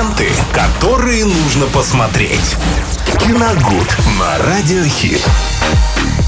ленты, 0.00 0.28
которые 0.54 1.26
нужно 1.26 1.66
посмотреть. 1.66 2.56
Киногуд 3.18 3.86
на 4.18 4.38
Радиохит. 4.38 5.20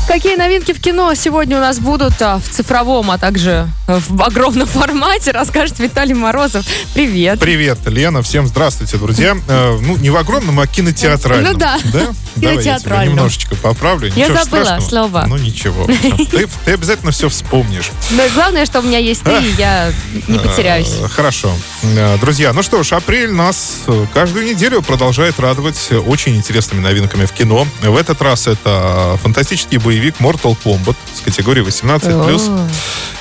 Какие 0.07 0.37
новинки 0.37 0.73
в 0.73 0.81
кино 0.81 1.15
сегодня 1.15 1.57
у 1.57 1.61
нас 1.61 1.79
будут 1.79 2.21
а, 2.21 2.39
в 2.39 2.49
цифровом, 2.49 3.11
а 3.11 3.17
также 3.17 3.67
в 3.87 4.23
огромном 4.23 4.67
формате, 4.67 5.31
расскажет 5.31 5.79
Виталий 5.79 6.13
Морозов. 6.13 6.67
Привет. 6.93 7.41
Привет, 7.41 7.79
Лена. 7.87 8.21
Всем 8.21 8.47
здравствуйте, 8.47 8.99
друзья. 8.99 9.37
Э, 9.49 9.79
ну, 9.81 9.97
не 9.97 10.11
в 10.11 10.17
огромном, 10.17 10.61
а 10.61 10.67
кинотеатральном. 10.67 11.53
Ну 11.53 11.59
да. 11.59 11.79
Да? 11.93 12.09
Давай 12.37 12.57
я 12.57 12.61
тебя 12.63 12.73
Кинотеатральном. 12.79 13.15
немножечко 13.17 13.55
поправлю. 13.57 14.13
Я 14.15 14.29
Ничего 14.29 14.45
забыла 14.45 14.81
слово. 14.81 15.25
Ну, 15.29 15.37
ничего. 15.37 15.87
Ты, 15.87 16.49
ты 16.65 16.73
обязательно 16.73 17.13
все 17.13 17.29
вспомнишь. 17.29 17.91
Но 18.11 18.23
главное, 18.35 18.65
что 18.67 18.81
у 18.81 18.83
меня 18.83 18.99
есть 18.99 19.23
ты, 19.23 19.31
и 19.43 19.53
я 19.59 19.93
не 20.29 20.39
потеряюсь. 20.39 20.93
Э, 21.01 21.09
Хорошо. 21.09 21.53
Э, 21.83 22.17
Друзья, 22.19 22.53
ну 22.53 22.63
что 22.63 22.83
ж, 22.83 22.93
апрель 22.93 23.33
нас 23.33 23.81
э, 23.87 24.07
каждую 24.15 24.47
неделю 24.47 24.83
продолжает 24.83 25.39
радовать 25.41 25.91
очень 26.07 26.37
интересными 26.37 26.81
новинками 26.81 27.25
в 27.27 27.33
кино. 27.33 27.67
В 27.83 27.97
этот 27.97 28.21
раз 28.23 28.47
это 28.47 29.19
фантастический 29.23 29.79
боевик 29.79 30.17
Mortal 30.21 30.57
Kombat 30.65 30.97
с 31.17 31.21
категории 31.21 31.65
18+. 31.65 32.69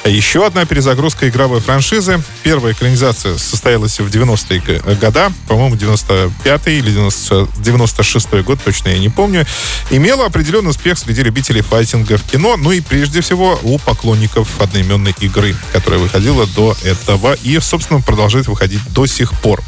Еще 0.06 0.46
одна 0.46 0.66
перезагрузка 0.66 1.30
игровой 1.30 1.60
франшизы. 1.60 2.22
Первая 2.42 2.74
экранизация 2.74 3.38
состоялась 3.38 4.00
в 4.00 4.08
90-е 4.08 4.60
г- 4.60 4.96
года, 4.96 5.32
по-моему, 5.48 5.76
95-й 5.76 6.80
или 6.80 6.90
90 6.92 7.36
96-й 7.64 8.42
год, 8.42 8.60
точно 8.64 8.90
я 8.90 8.98
не 9.02 9.10
помню. 9.10 9.46
Имела 9.90 10.26
определенный 10.26 10.70
успех 10.70 10.98
среди 10.98 11.24
любителей 11.24 11.62
файтинга 11.62 12.18
в 12.18 12.24
кино, 12.24 12.56
ну 12.58 12.72
и 12.72 12.80
прежде 12.80 13.22
всего 13.22 13.60
у 13.64 13.78
поклонников 13.80 14.62
одноименной 14.62 15.14
игры, 15.20 15.56
которая 15.74 16.00
выходила 16.00 16.48
до 16.48 16.76
этого 16.84 17.34
и, 17.44 17.60
собственно, 17.60 18.02
продолжает 18.02 18.48
выходить 18.48 18.82
до 18.94 19.06
сих 19.06 19.34
пор. 19.42 19.62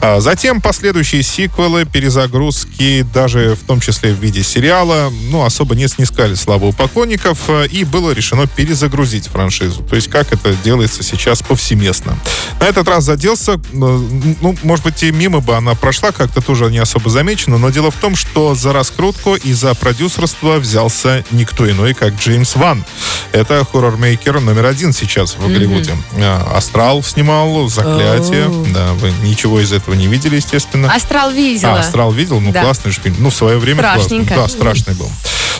А 0.00 0.20
Затем 0.20 0.60
последующие 0.60 1.22
сиквелы, 1.22 1.84
перезагрузки, 1.84 3.06
даже 3.14 3.54
в 3.54 3.66
том 3.66 3.80
числе 3.80 4.12
в 4.12 4.18
виде 4.18 4.42
сериала, 4.42 5.10
ну, 5.30 5.44
особо 5.44 5.74
не 5.74 5.88
снискали 5.88 6.34
славу 6.34 6.68
у 6.68 6.72
поклонников, 6.72 7.38
э, 7.48 7.66
и 7.68 7.84
было 7.84 8.10
решено 8.12 8.46
перезагрузить 8.46 9.26
франшизу. 9.26 9.82
То 9.82 9.96
есть, 9.96 10.08
как 10.08 10.32
это 10.32 10.54
делается 10.62 11.02
сейчас 11.02 11.42
повсеместно. 11.42 12.18
На 12.60 12.64
этот 12.64 12.88
раз 12.88 13.04
заделся, 13.04 13.52
э, 13.52 13.58
ну, 13.72 14.56
может 14.62 14.84
быть, 14.84 15.02
и 15.02 15.10
мимо 15.12 15.40
бы 15.40 15.54
она 15.56 15.74
прошла, 15.74 16.12
как-то 16.12 16.40
тоже 16.40 16.70
не 16.70 16.78
особо 16.78 17.10
замечено, 17.10 17.58
но 17.58 17.70
дело 17.70 17.90
в 17.90 17.96
том, 17.96 18.14
что 18.14 18.54
за 18.54 18.72
раскрутку 18.72 19.34
и 19.34 19.52
за 19.52 19.74
продюсерство 19.74 20.58
взялся 20.58 21.24
никто 21.30 21.68
иной, 21.70 21.94
как 21.94 22.14
Джеймс 22.16 22.56
Ван. 22.56 22.84
Это 23.32 23.64
хоррор-мейкер 23.64 24.40
номер 24.40 24.66
один 24.66 24.92
сейчас 24.92 25.36
в 25.36 25.48
Голливуде. 25.48 25.96
Э, 26.16 26.42
Астрал 26.54 27.02
снимал, 27.02 27.68
Заклятие. 27.68 28.46
Оу. 28.46 28.66
Да, 28.74 28.92
вы 28.94 29.12
ничего 29.22 29.60
из 29.60 29.72
этого 29.72 29.87
не 29.96 30.06
видели, 30.06 30.36
естественно. 30.36 30.92
Астрал 30.92 31.30
видела. 31.30 31.74
А, 31.76 31.80
Астрал 31.80 32.12
видел? 32.12 32.40
Ну, 32.40 32.52
Да. 32.52 32.62
классный 32.62 32.90
же 32.92 33.00
фильм. 33.00 33.16
Ну, 33.18 33.30
в 33.30 33.34
свое 33.34 33.58
время 33.58 33.82
классный. 33.82 34.24
Да, 34.24 34.48
страшный 34.48 34.94
был. 34.94 35.10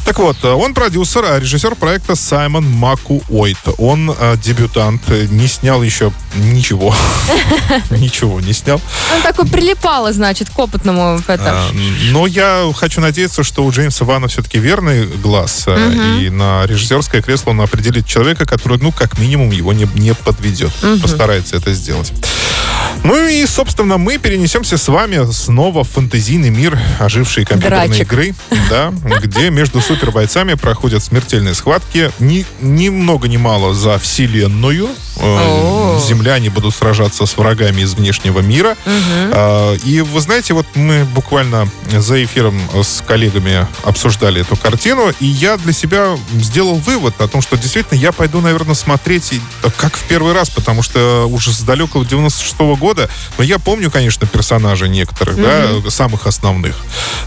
Так 0.05 0.21
вот, 0.21 0.37
э, 0.43 0.49
он 0.49 0.73
продюсер, 0.73 1.23
а 1.25 1.39
режиссер 1.39 1.75
проекта 1.75 2.15
Саймон 2.15 2.65
Макуойт. 2.65 3.59
Он 3.77 4.11
э, 4.19 4.37
дебютант, 4.43 5.03
не 5.09 5.47
снял 5.49 5.83
еще 5.83 6.13
ничего. 6.37 6.95
Ничего 7.91 8.41
не 8.41 8.53
снял. 8.55 8.81
Он 9.15 9.23
такой 9.23 9.47
прилипала, 9.47 10.13
значит, 10.13 10.49
к 10.51 10.59
опытному. 10.59 11.21
А, 11.29 11.71
Но 12.11 12.27
я 12.27 12.71
хочу 12.75 13.01
надеяться, 13.03 13.43
что 13.43 13.65
у 13.65 13.71
Джеймса 13.71 14.05
Вана 14.07 14.29
все-таки 14.29 14.59
верный 14.59 15.07
глаз. 15.07 15.65
э, 15.67 16.21
И 16.23 16.31
на 16.31 16.65
режиссерское 16.67 17.21
кресло 17.21 17.51
он 17.51 17.61
определит 17.61 18.07
человека, 18.07 18.47
который, 18.47 18.79
ну, 18.79 18.93
как 18.93 19.19
минимум, 19.19 19.51
его 19.51 19.73
не 19.75 20.15
подведет. 20.15 20.73
Постарается 21.03 21.57
это 21.57 21.75
сделать. 21.75 22.13
Ну 23.05 23.27
и, 23.29 23.47
собственно, 23.47 23.97
мы 23.97 24.19
перенесемся 24.19 24.77
с 24.77 24.89
вами 24.89 25.31
снова 25.33 25.85
в 25.85 25.89
фэнтезийный 25.91 26.51
мир 26.51 26.79
ожившей 26.99 27.45
компьютерной 27.45 27.89
Драчек. 27.89 28.13
игры, 28.13 28.35
да, 28.69 28.93
где 29.23 29.51
между 29.51 29.81
супербойцами 29.81 30.55
проходят 30.55 31.03
смертельные 31.03 31.55
схватки. 31.55 32.11
Ни, 32.19 32.45
ни 32.61 32.89
много 32.89 33.29
ни 33.29 33.37
мало 33.37 33.75
за 33.75 33.99
вселенную. 33.99 34.89
Э. 35.21 35.99
Земляне 36.07 36.49
будут 36.51 36.75
сражаться 36.75 37.27
с 37.27 37.37
врагами 37.37 37.81
из 37.83 37.95
внешнего 37.95 38.41
мира. 38.41 38.77
А, 38.87 39.75
И 39.85 40.01
вы 40.01 40.21
знаете, 40.21 40.55
вот 40.55 40.67
мы 40.75 41.05
буквально 41.05 41.69
за 41.91 42.23
эфиром 42.23 42.61
с 42.83 43.03
коллегами 43.07 43.67
обсуждали 43.85 44.43
эту 44.43 44.57
картину, 44.57 45.13
и 45.21 45.27
я 45.27 45.57
для 45.57 45.73
себя 45.73 46.17
сделал 46.35 46.77
вывод 46.77 47.21
о 47.21 47.29
том, 47.29 47.43
что 47.43 47.57
действительно 47.57 47.99
я 47.99 48.13
пойду, 48.13 48.41
наверное, 48.41 48.75
смотреть 48.75 49.41
как 49.77 49.97
в 49.97 50.05
первый 50.05 50.33
раз, 50.35 50.51
потому 50.51 50.83
что 50.83 51.27
уже 51.29 51.53
с 51.53 51.61
далекого 51.63 52.05
96 52.05 52.59
года, 52.79 52.88
но 53.37 53.45
я 53.45 53.59
помню, 53.59 53.91
конечно, 53.91 54.27
персонажей 54.27 54.89
некоторых, 54.89 55.37
да, 55.37 55.91
самых 55.91 56.27
основных, 56.27 56.77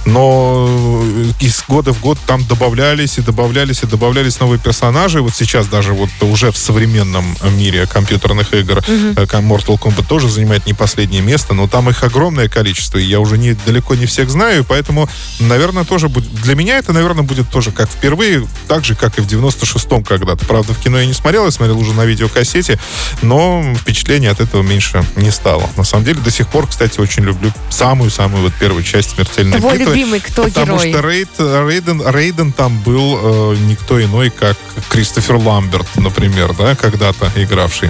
но 0.06 1.04
из 1.40 1.64
года 1.68 1.94
в 1.94 2.02
год 2.02 2.18
там 2.26 2.46
добавлялись 2.46 3.18
и 3.18 3.22
добавлялись 3.22 3.84
и 3.84 3.88
добавлялись 3.88 4.40
новые 4.40 4.60
персонажи. 4.60 5.22
Вот 5.22 5.34
сейчас 5.36 5.68
даже 5.68 5.94
вот 5.94 6.10
уже 6.22 6.52
в 6.52 6.58
современном 6.58 7.36
мире 7.58 7.86
компьютерных 7.88 8.54
игр 8.54 8.84
э, 8.88 9.26
Mortal 9.42 9.80
Kombat 9.80 10.06
тоже 10.08 10.30
занимает 10.30 10.66
не 10.66 10.74
последнее 10.74 11.22
место, 11.22 11.54
но 11.54 11.68
там 11.68 11.90
их 11.90 12.04
огромное 12.04 12.48
количество, 12.48 12.98
и 12.98 13.04
я 13.04 13.20
уже 13.20 13.38
не, 13.38 13.54
далеко 13.54 13.96
не 13.96 14.06
всех 14.06 14.30
знаю, 14.30 14.64
поэтому, 14.64 15.10
наверное, 15.40 15.84
тоже 15.84 16.10
будет... 16.10 16.32
Для 16.42 16.56
меня 16.56 16.78
это, 16.78 16.94
наверное, 16.94 17.24
будет 17.24 17.50
тоже 17.50 17.72
как 17.72 17.90
впервые, 17.90 18.48
так 18.68 18.86
же, 18.86 18.96
как 18.96 19.18
и 19.18 19.22
в 19.22 19.28
96-м 19.28 20.04
когда-то. 20.04 20.46
Правда, 20.46 20.74
в 20.74 20.80
кино 20.80 21.00
я 21.00 21.06
не 21.06 21.14
смотрел, 21.14 21.46
я 21.46 21.52
смотрел 21.52 21.78
уже 21.78 21.94
на 21.94 22.06
видеокассете, 22.06 22.80
но 23.22 23.64
впечатление 23.78 24.32
от 24.32 24.40
этого 24.40 24.62
меньше 24.62 25.04
не 25.16 25.32
стало. 25.32 25.51
На 25.78 25.84
самом 25.84 26.06
деле, 26.06 26.20
до 26.20 26.32
сих 26.32 26.48
пор, 26.48 26.68
кстати, 26.68 27.00
очень 27.00 27.24
люблю 27.24 27.52
самую-самую 27.70 28.44
вот 28.44 28.54
первую 28.54 28.84
часть 28.84 29.12
«Смертельной 29.12 29.60
Твой 29.60 29.78
битвы». 29.78 29.94
любимый 29.96 30.20
кто 30.20 30.44
Потому 30.44 30.78
герой? 30.78 30.92
что 30.92 31.02
Рейд, 31.02 31.30
Рейден, 31.40 32.02
Рейден 32.08 32.52
там 32.52 32.78
был 32.80 33.20
э, 33.22 33.58
никто 33.68 34.02
иной, 34.02 34.30
как 34.30 34.58
Кристофер 34.90 35.36
Ламберт, 35.36 35.88
например, 35.96 36.54
да, 36.54 36.76
когда-то 36.76 37.32
игравший. 37.36 37.90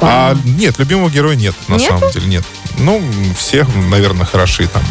А 0.00 0.36
нет, 0.44 0.78
любимого 0.78 1.10
героя 1.10 1.36
нет, 1.36 1.54
на 1.68 1.74
Нету? 1.74 1.98
самом 1.98 2.12
деле, 2.12 2.26
нет. 2.26 2.44
Ну, 2.78 3.02
все, 3.36 3.66
наверное, 3.90 4.24
хороши 4.26 4.66
там. 4.66 4.82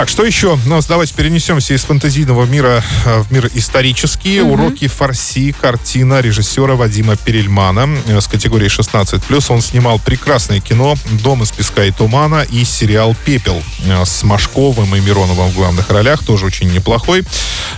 Так, 0.00 0.08
что 0.08 0.24
еще? 0.24 0.58
Ну, 0.64 0.80
давайте 0.88 1.12
перенесемся 1.12 1.74
из 1.74 1.84
фэнтезийного 1.84 2.46
мира 2.46 2.82
э, 3.04 3.20
в 3.20 3.30
мир 3.30 3.50
исторический. 3.52 4.40
Уроки 4.40 4.88
фарси, 4.88 5.52
картина 5.52 6.22
режиссера 6.22 6.74
Вадима 6.74 7.16
Перельмана 7.16 7.86
э, 8.06 8.18
с 8.18 8.26
категории 8.26 8.68
16+. 8.68 9.44
Он 9.50 9.60
снимал 9.60 9.98
прекрасное 9.98 10.60
кино 10.60 10.94
«Дом 11.22 11.42
из 11.42 11.50
песка 11.50 11.84
и 11.84 11.90
тумана» 11.90 12.46
и 12.50 12.64
сериал 12.64 13.14
«Пепел» 13.26 13.62
э, 13.84 14.04
с 14.06 14.22
Машковым 14.22 14.96
и 14.96 15.00
Мироновым 15.00 15.50
в 15.50 15.54
главных 15.54 15.90
ролях. 15.90 16.24
Тоже 16.24 16.46
очень 16.46 16.72
неплохой. 16.72 17.22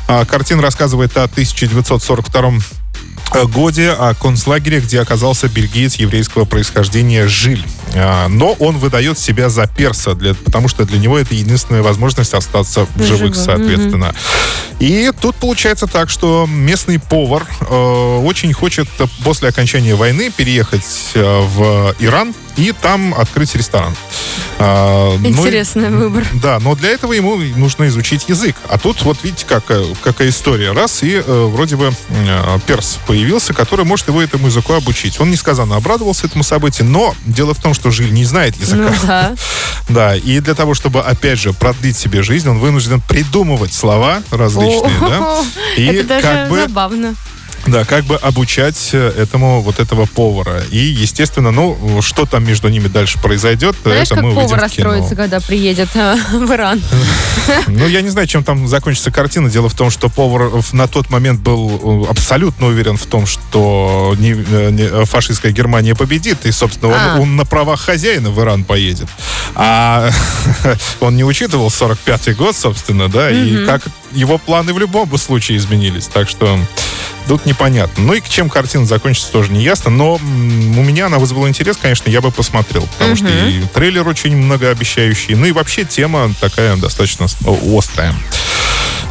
А, 0.06 0.25
Картина 0.25 0.62
рассказывает 0.62 1.16
о 1.16 1.25
1942 1.25 2.50
э, 2.50 2.81
годе 3.47 3.91
о 3.91 4.15
концлагере, 4.15 4.81
где 4.81 5.00
оказался 5.00 5.48
бельгиец 5.48 5.97
еврейского 5.97 6.44
происхождения 6.44 7.26
Жиль. 7.26 7.65
А, 7.94 8.28
Но 8.28 8.53
он 8.59 8.78
выдает 8.78 9.19
себя 9.19 9.48
за 9.48 9.66
перса, 9.66 10.15
для, 10.15 10.34
потому 10.34 10.69
что 10.69 10.84
для 10.84 10.98
него 10.98 11.19
это 11.19 11.34
единственная 11.34 11.82
возможность 11.82 12.34
остаться 12.34 12.87
в 12.94 13.03
живых, 13.03 13.34
соответственно. 13.34 14.15
И 14.78 15.10
тут 15.21 15.37
получается 15.37 15.87
так, 15.87 16.10
что 16.10 16.47
местный 16.48 16.98
повар 16.98 17.47
э, 17.60 18.19
очень 18.25 18.53
хочет 18.53 18.88
после 19.25 19.48
окончания 19.48 19.94
войны 19.94 20.31
переехать 20.34 21.12
э, 21.15 21.41
в 21.41 21.94
Иран 22.00 22.34
и 22.56 22.72
там 22.72 23.14
открыть 23.14 23.54
ресторан. 23.54 23.94
А, 24.58 25.16
ну 25.18 25.28
Интересный 25.28 25.90
выбор. 25.90 26.24
да, 26.40 26.58
но 26.60 26.74
для 26.74 26.90
этого 26.90 27.12
ему 27.12 27.36
нужно 27.56 27.86
изучить 27.88 28.28
язык. 28.28 28.54
А 28.68 28.78
тут 28.78 29.02
вот 29.02 29.18
видите, 29.22 29.44
какая, 29.46 29.84
какая 30.02 30.28
история. 30.28 30.72
Раз, 30.72 31.02
и 31.02 31.14
э, 31.14 31.46
вроде 31.46 31.76
бы 31.76 31.92
э, 32.10 32.58
перс 32.66 32.98
появился, 33.06 33.54
который 33.54 33.84
может 33.84 34.08
его 34.08 34.22
этому 34.22 34.46
языку 34.46 34.74
обучить. 34.74 35.20
Он 35.20 35.30
несказанно 35.30 35.76
обрадовался 35.76 36.26
этому 36.26 36.44
событию, 36.44 36.88
но 36.88 37.14
дело 37.24 37.54
в 37.54 37.60
том, 37.60 37.74
что 37.74 37.91
Жиль 37.91 38.12
не 38.12 38.24
знает 38.24 38.56
языка. 38.56 38.91
Ну 38.91 39.06
да. 39.06 39.34
Да, 39.88 40.14
и 40.14 40.38
для 40.38 40.54
того, 40.54 40.74
чтобы, 40.74 41.00
опять 41.00 41.41
же, 41.41 41.53
продлить 41.53 41.97
себе 41.97 42.22
жизнь, 42.22 42.48
он 42.48 42.59
вынужден 42.60 43.00
придумывать 43.00 43.74
слова 43.74 44.22
различные, 44.30 44.94
да, 45.00 45.18
О, 45.18 45.44
и 45.77 45.86
Это 45.86 46.04
даже 46.09 46.22
как 46.22 46.48
бы 46.48 46.60
забавно. 46.60 47.15
Да, 47.66 47.84
как 47.84 48.04
бы 48.04 48.16
обучать 48.16 48.91
э, 48.92 49.12
этому 49.18 49.60
вот 49.62 49.78
этого 49.78 50.06
повара. 50.06 50.62
И, 50.70 50.78
естественно, 50.78 51.50
ну, 51.50 52.00
что 52.03 52.26
там 52.26 52.44
между 52.44 52.68
ними 52.68 52.88
дальше 52.88 53.18
произойдет, 53.20 53.76
Знаешь, 53.84 54.06
это 54.06 54.16
как 54.16 54.24
мы 54.24 54.34
повар 54.34 54.60
расстроится, 54.60 55.14
когда 55.14 55.41
приедет 55.41 55.88
э, 55.94 56.16
в 56.32 56.53
Иран? 56.53 56.82
Ну, 57.66 57.86
я 57.86 58.03
не 58.03 58.09
знаю, 58.09 58.26
чем 58.28 58.44
там 58.44 58.68
закончится 58.68 59.10
картина. 59.10 59.50
Дело 59.50 59.68
в 59.68 59.74
том, 59.74 59.91
что 59.91 60.09
повар 60.09 60.50
на 60.72 60.86
тот 60.86 61.10
момент 61.10 61.41
был 61.41 62.04
э, 62.06 62.10
абсолютно 62.10 62.66
уверен 62.68 62.97
в 62.97 63.06
том, 63.06 63.26
что 63.26 64.15
не- 64.18 64.32
э, 64.32 64.70
не- 64.70 65.04
фашистская 65.04 65.53
Германия 65.53 65.94
победит, 65.94 66.44
и, 66.47 66.53
собственно, 66.53 66.92
он, 66.92 66.98
А. 67.00 67.18
он 67.20 67.36
на 67.36 67.44
правах 67.44 67.80
хозяина 67.80 68.30
в 68.30 68.41
Иран 68.41 68.65
поедет. 68.65 69.08
А 69.54 70.10
он 71.00 71.16
не 71.16 71.24
учитывал 71.24 71.68
45-й 71.68 72.34
год, 72.34 72.56
собственно, 72.56 73.08
да, 73.08 73.30
и 73.30 73.65
как 73.66 73.82
его 74.12 74.38
планы 74.38 74.72
в 74.72 74.78
любом 74.78 75.16
случае 75.18 75.58
изменились. 75.58 76.06
Так 76.06 76.28
что 76.28 76.58
тут 77.28 77.47
непонятно. 77.47 78.04
Ну 78.04 78.15
и 78.15 78.21
к 78.21 78.28
чем 78.28 78.48
картина 78.48 78.86
закончится, 78.86 79.30
тоже 79.33 79.53
не 79.53 79.63
ясно. 79.63 79.91
Но 79.91 80.15
у 80.15 80.19
меня 80.19 81.07
она 81.07 81.19
вызвала 81.19 81.48
интерес, 81.48 81.77
конечно, 81.77 82.09
я 82.10 82.21
бы 82.21 82.30
посмотрел. 82.30 82.86
Потому 82.98 83.16
что 83.16 83.28
и 83.28 83.63
трейлер 83.74 84.07
очень 84.07 84.36
многообещающий. 84.36 85.34
Ну 85.34 85.47
и 85.47 85.53
вообще 85.53 85.84
тема 85.84 86.33
такая 86.41 86.77
достаточно 86.77 87.27
острая. 87.77 88.15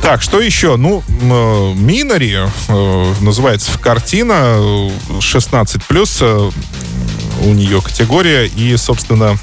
Так, 0.01 0.23
что 0.23 0.41
еще? 0.41 0.77
Ну, 0.77 1.03
э, 1.07 1.73
Минари 1.75 2.35
э, 2.67 3.13
называется 3.21 3.77
картина 3.77 4.55
э, 4.57 4.89
16 5.19 5.85
плюс 5.85 6.21
у 6.21 7.53
нее 7.53 7.81
категория 7.81 8.45
и, 8.47 8.75
собственно, 8.77 9.37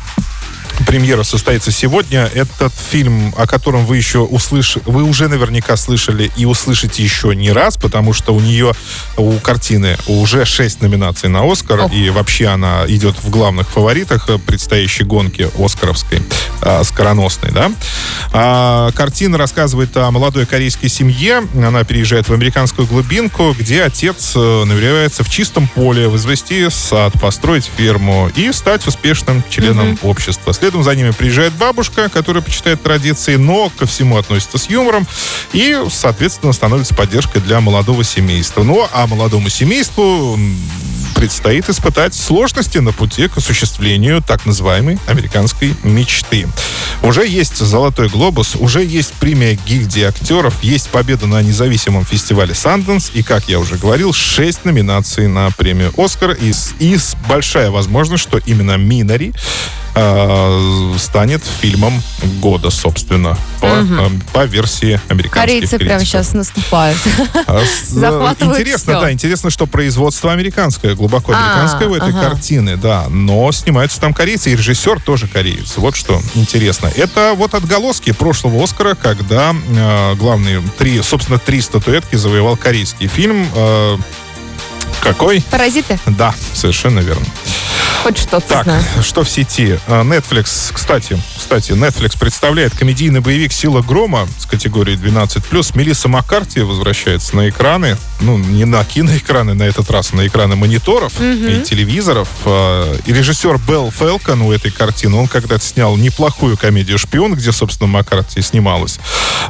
Премьера 0.87 1.23
состоится 1.23 1.71
сегодня. 1.71 2.31
Этот 2.35 2.73
фильм, 2.73 3.35
о 3.37 3.47
котором 3.47 3.85
вы 3.85 3.97
еще 3.97 4.21
услышали, 4.21 4.83
вы 4.87 5.03
уже 5.03 5.29
наверняка 5.29 5.77
слышали 5.77 6.31
и 6.37 6.45
услышите 6.45 7.03
еще 7.03 7.35
не 7.35 7.53
раз, 7.53 7.77
потому 7.77 8.13
что 8.13 8.35
у 8.35 8.41
нее, 8.41 8.73
у 9.17 9.33
картины 9.39 9.97
уже 10.07 10.45
шесть 10.45 10.81
номинаций 10.81 11.29
на 11.29 11.51
Оскар, 11.51 11.81
Ох. 11.81 11.93
и 11.93 12.11
вообще 12.11 12.47
она 12.47 12.85
идет 12.87 13.17
в 13.23 13.31
главных 13.31 13.69
фаворитах 13.69 14.29
э, 14.29 14.39
предстоящей 14.39 15.05
гонки 15.05 15.49
Оскаровской, 15.59 16.23
э, 16.63 16.85
скороносной, 16.85 17.53
да. 17.53 17.71
А, 18.33 18.91
картина 18.93 19.39
рассказывает 19.39 19.97
о 19.97 20.11
молодой 20.11 20.47
корейской 20.47 20.89
семье. 20.89 21.43
Она 21.55 21.85
переезжает 21.85 22.29
в 22.29 22.33
американскую 22.33 22.87
глубинку, 22.87 23.55
где 23.59 23.83
отец 23.83 24.33
э, 24.37 24.65
намеревается 24.65 25.25
в 25.25 25.31
чистом 25.31 25.69
поле 25.69 26.09
возвести 26.09 26.69
сад, 26.71 27.13
построить 27.21 27.71
ферму 27.77 28.31
и 28.35 28.53
стать 28.53 28.87
успешным 28.87 29.43
членом 29.51 29.99
общества. 30.03 30.53
Следом 30.69 30.85
за 30.85 30.95
ними 30.95 31.13
приезжает 31.13 31.55
бабушка, 31.55 32.11
которая 32.11 32.43
почитает 32.43 32.83
традиции, 32.83 33.37
но 33.37 33.73
ко 33.79 33.87
всему 33.87 34.19
относится 34.19 34.59
с 34.59 34.69
юмором 34.69 35.07
и, 35.55 35.75
соответственно, 35.91 36.53
становится 36.53 36.95
поддержкой 36.95 37.41
для 37.41 37.63
молодого 37.63 38.05
семейства. 38.05 38.63
Ну, 38.65 38.87
а 38.93 39.07
молодому 39.07 39.49
семейству 39.49 40.39
предстоит 41.15 41.71
испытать 41.71 42.13
сложности 42.15 42.77
на 42.77 42.93
пути 42.93 43.29
к 43.29 43.39
осуществлению 43.39 44.23
так 44.23 44.45
называемой 44.45 44.99
американской 45.07 45.75
мечты. 45.85 46.47
Уже 47.03 47.27
есть 47.27 47.57
«Золотой 47.57 48.11
глобус», 48.11 48.55
уже 48.55 48.85
есть 48.85 49.15
премия 49.15 49.59
гильдии 49.67 50.03
актеров, 50.03 50.63
есть 50.63 50.91
победа 50.91 51.27
на 51.27 51.41
независимом 51.41 52.05
фестивале 52.05 52.55
«Санденс», 52.55 53.11
и, 53.15 53.23
как 53.23 53.49
я 53.49 53.59
уже 53.59 53.77
говорил, 53.77 54.13
шесть 54.13 54.67
номинаций 54.67 55.29
на 55.29 55.51
премию 55.51 55.95
«Оскар», 55.97 56.33
и, 56.33 56.53
и 56.79 56.99
большая 57.27 57.71
возможность, 57.71 58.23
что 58.23 58.37
именно 58.37 58.77
«Минари» 58.77 59.33
э, 60.01 60.95
станет 60.99 61.43
фильмом 61.61 62.03
года, 62.41 62.71
собственно, 62.71 63.37
по, 63.61 63.67
э, 63.67 64.09
по 64.33 64.45
версии 64.45 65.01
американских 65.09 65.31
Корейцы 65.33 65.79
прямо 65.79 65.99
критиков. 66.01 66.09
сейчас 66.09 66.35
наступают. 66.35 66.99
А 67.47 67.61
Захватывают 67.89 68.59
Интересно, 68.59 68.93
всё. 68.95 69.01
да, 69.01 69.13
интересно, 69.13 69.51
что 69.51 69.67
производство 69.67 70.33
американское, 70.33 70.95
глубоко 70.95 71.33
А, 71.33 71.37
американское 71.39 71.89
у 71.89 71.95
этой 71.95 72.11
ага. 72.11 72.31
картины, 72.31 72.77
да. 72.77 73.07
Но 73.09 73.51
снимаются 73.53 74.01
там 74.01 74.15
корейцы, 74.15 74.51
и 74.53 74.57
режиссер 74.57 75.01
тоже 75.01 75.27
кореец. 75.27 75.75
Вот 75.77 75.97
что 75.97 76.21
интересно. 76.35 76.91
Это 76.97 77.35
вот 77.37 77.55
отголоски 77.55 78.13
прошлого 78.13 78.63
Оскара, 78.63 78.95
когда 78.95 79.55
э, 79.55 80.15
главные 80.15 80.63
три, 80.79 81.01
собственно, 81.03 81.39
три 81.39 81.61
статуэтки 81.61 82.17
завоевал 82.17 82.57
корейский 82.57 83.07
фильм. 83.09 83.47
э, 83.55 83.97
какой? 85.03 85.43
Паразиты? 85.51 85.99
Да, 86.07 86.35
совершенно 86.55 86.99
верно. 87.01 87.25
Хоть 88.03 88.19
что-то 88.19 88.47
Так, 88.49 88.65
знаю. 88.65 88.83
что 89.03 89.25
в 89.25 89.29
сети? 89.29 89.79
А, 89.87 90.03
Netflix, 90.03 90.73
кстати, 90.73 91.21
кстати, 91.37 91.73
Netflix 91.73 92.19
представляет 92.19 92.75
комедийный 92.75 93.21
боевик 93.21 93.53
«Сила 93.53 93.83
грома» 93.83 94.27
с 94.39 94.47
категории 94.47 94.97
12+. 94.97 95.77
Мелисса 95.77 96.09
Маккарти 96.09 96.61
возвращается 96.61 97.37
на 97.37 97.49
экраны, 97.49 97.97
ну, 98.21 98.39
не 98.39 98.65
на 98.65 98.85
киноэкраны 98.85 99.55
на 99.55 99.65
этот 99.65 99.91
раз, 99.91 100.11
а 100.13 100.17
на 100.17 100.27
экраны 100.27 100.57
мониторов 100.57 101.13
и 101.21 101.63
телевизоров. 101.65 102.29
А, 102.45 102.97
И 103.05 103.13
режиссер 103.13 103.59
Белл 103.59 103.91
Фелкон 103.91 104.43
у 104.43 104.53
этой 104.53 104.71
картины, 104.71 105.17
он 105.17 105.27
когда-то 105.27 105.65
снял 105.65 105.97
неплохую 105.97 106.57
комедию 106.57 106.99
«Шпион», 106.99 107.35
где, 107.35 107.53
собственно, 107.53 107.89
Маккарти 107.89 108.41
снималась. 108.43 108.99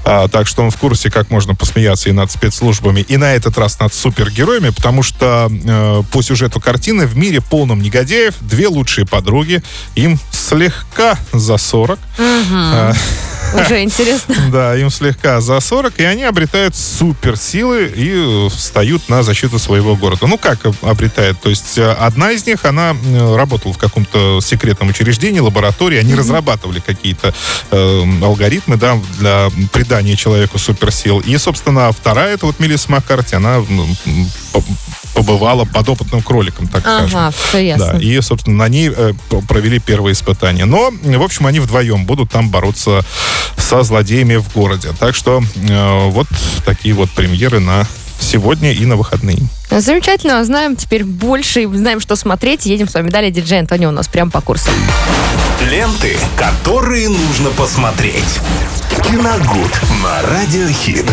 Так 0.04 0.46
что 0.46 0.62
он 0.62 0.70
в 0.70 0.76
курсе, 0.76 1.10
как 1.10 1.30
можно 1.30 1.54
посмеяться 1.54 2.08
и 2.08 2.12
над 2.12 2.30
спецслужбами, 2.30 3.00
и 3.00 3.16
на 3.16 3.34
этот 3.34 3.58
раз 3.58 3.78
над 3.78 3.92
супергероями, 3.94 4.70
потому 4.70 5.02
что 5.02 5.48
э, 5.50 6.02
по 6.10 6.22
сюжету 6.22 6.60
картины 6.60 7.06
в 7.06 7.16
мире 7.16 7.40
полном 7.40 7.82
негодяев 7.82 8.34
две 8.40 8.68
лучшие 8.68 9.06
подруги, 9.06 9.62
им 9.94 10.18
слегка 10.30 11.18
за 11.32 11.56
40. 11.56 11.98
А, 12.18 12.92
Уже 13.54 13.82
интересно. 13.82 14.34
да, 14.52 14.76
им 14.76 14.90
слегка 14.90 15.40
за 15.40 15.60
40, 15.60 16.00
и 16.00 16.04
они 16.04 16.24
обретают 16.24 16.74
суперсилы 16.76 17.86
и 17.86 18.12
э, 18.14 18.48
встают 18.50 19.08
на 19.08 19.22
защиту 19.22 19.58
своего 19.58 19.96
города. 19.96 20.26
Ну, 20.26 20.38
как 20.38 20.66
об- 20.66 20.84
обретает? 20.84 21.40
То 21.40 21.50
есть 21.50 21.78
э, 21.78 21.90
одна 21.92 22.32
из 22.32 22.46
них, 22.46 22.64
она 22.64 22.94
э, 22.94 23.36
работала 23.36 23.72
в 23.72 23.78
каком-то 23.78 24.40
секретном 24.42 24.88
учреждении, 24.88 25.40
лаборатории, 25.40 25.98
они 25.98 26.14
разрабатывали 26.14 26.80
какие-то 26.80 27.34
э, 27.70 28.04
алгоритмы, 28.22 28.76
да, 28.76 28.98
для 29.18 29.50
придания 29.72 30.16
человеку 30.16 30.58
суперсил. 30.58 31.20
И, 31.20 31.36
собственно, 31.38 31.90
вторая, 31.92 32.34
это 32.34 32.46
вот 32.46 32.60
Мелисса 32.60 32.90
Маккарти, 32.90 33.36
она 33.36 33.62
побывала 35.18 35.64
подопытным 35.64 36.22
кроликом, 36.22 36.68
так 36.68 36.82
скажем. 36.82 37.18
Ага, 37.18 37.34
все 37.36 37.58
ясно. 37.58 37.92
Да, 37.94 37.98
и, 37.98 38.20
собственно, 38.20 38.56
на 38.56 38.68
ней 38.68 38.88
э, 38.94 39.12
провели 39.48 39.80
первые 39.80 40.12
испытания. 40.12 40.64
Но, 40.64 40.92
в 40.92 41.22
общем, 41.22 41.46
они 41.46 41.58
вдвоем 41.58 42.04
будут 42.06 42.30
там 42.30 42.50
бороться 42.50 43.04
со 43.56 43.82
злодеями 43.82 44.36
в 44.36 44.52
городе. 44.52 44.90
Так 45.00 45.16
что 45.16 45.42
э, 45.56 46.08
вот 46.10 46.28
такие 46.64 46.94
вот 46.94 47.10
премьеры 47.10 47.58
на 47.58 47.84
сегодня 48.20 48.72
и 48.72 48.84
на 48.86 48.94
выходные. 48.94 49.38
Замечательно, 49.70 50.44
знаем 50.44 50.76
теперь 50.76 51.04
больше, 51.04 51.62
и 51.62 51.66
знаем, 51.66 51.98
что 51.98 52.14
смотреть. 52.14 52.66
Едем 52.66 52.88
с 52.88 52.94
вами 52.94 53.10
далее. 53.10 53.32
Диджей 53.32 53.58
Антонио 53.58 53.88
у 53.88 53.92
нас 53.92 54.06
прям 54.06 54.30
по 54.30 54.40
курсу. 54.40 54.70
Ленты, 55.68 56.16
которые 56.36 57.08
нужно 57.08 57.50
посмотреть. 57.50 58.38
Киногуд 59.04 59.80
на 60.02 60.22
Радиохит. 60.22 61.10